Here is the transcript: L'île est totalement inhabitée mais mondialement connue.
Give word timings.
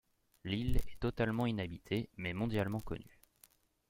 L'île 0.45 0.77
est 0.77 0.99
totalement 0.99 1.45
inhabitée 1.45 2.09
mais 2.17 2.33
mondialement 2.33 2.79
connue. 2.79 3.21